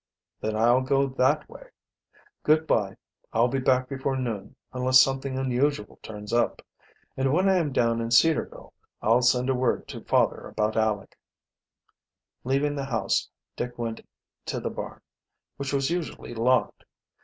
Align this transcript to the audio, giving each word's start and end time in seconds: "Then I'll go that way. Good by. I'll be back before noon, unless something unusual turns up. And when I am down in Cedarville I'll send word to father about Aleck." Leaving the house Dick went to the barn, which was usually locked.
"Then 0.39 0.55
I'll 0.55 0.81
go 0.81 1.05
that 1.05 1.47
way. 1.47 1.67
Good 2.41 2.65
by. 2.65 2.97
I'll 3.33 3.49
be 3.49 3.59
back 3.59 3.87
before 3.87 4.17
noon, 4.17 4.55
unless 4.73 4.99
something 4.99 5.37
unusual 5.37 5.99
turns 6.01 6.33
up. 6.33 6.63
And 7.15 7.31
when 7.31 7.47
I 7.47 7.57
am 7.57 7.71
down 7.71 8.01
in 8.01 8.09
Cedarville 8.09 8.73
I'll 9.03 9.21
send 9.21 9.55
word 9.55 9.87
to 9.89 10.01
father 10.03 10.47
about 10.47 10.75
Aleck." 10.75 11.19
Leaving 12.43 12.73
the 12.75 12.85
house 12.85 13.29
Dick 13.55 13.77
went 13.77 14.01
to 14.47 14.59
the 14.59 14.71
barn, 14.71 15.01
which 15.57 15.71
was 15.71 15.91
usually 15.91 16.33
locked. 16.33 16.83